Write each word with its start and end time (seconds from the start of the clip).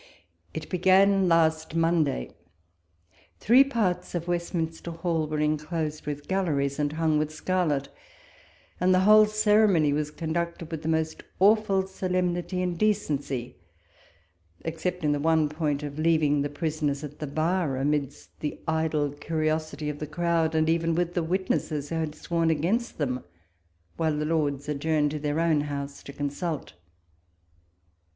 It 0.51 0.67
began 0.67 1.27
last 1.27 1.75
Monday; 1.75 2.31
three 3.39 3.63
parts 3.63 4.15
of 4.15 4.27
Westminster 4.27 4.89
Hall 4.89 5.27
were 5.27 5.39
inclosed 5.39 6.07
with 6.07 6.27
gal 6.27 6.45
leries, 6.45 6.79
and 6.79 6.93
hung 6.93 7.19
with 7.19 7.31
scarlet; 7.31 7.87
and 8.79 8.95
the 8.95 9.01
whole 9.01 9.27
ceremony 9.27 9.93
was 9.93 10.09
conducted 10.09 10.71
with 10.71 10.81
the 10.81 10.87
most 10.87 11.21
awful 11.39 11.85
solemnity 11.85 12.63
and 12.63 12.79
decency, 12.79 13.57
except 14.61 15.03
in 15.03 15.11
the 15.11 15.19
one 15.19 15.47
point 15.49 15.83
of 15.83 15.99
leaving 15.99 16.41
the 16.41 16.49
prisoners 16.49 17.03
at 17.03 17.19
the 17.19 17.27
bar, 17.27 17.77
amidst 17.77 18.39
the 18.39 18.59
idle 18.67 19.11
curiosity 19.11 19.87
of 19.87 19.99
the 19.99 20.07
crowd, 20.07 20.55
and 20.55 20.67
even 20.67 20.95
with 20.95 21.13
the 21.13 21.21
witnesses 21.21 21.89
who 21.89 21.95
had 21.97 22.15
sworn 22.15 22.49
against 22.49 22.97
them, 22.97 23.23
while 23.97 24.17
the 24.17 24.25
Lords 24.25 24.67
adjourned 24.67 25.11
to 25.11 25.19
their 25.19 25.39
own 25.39 25.61
House 25.61 26.01
to 26.01 26.11
consult. 26.11 26.73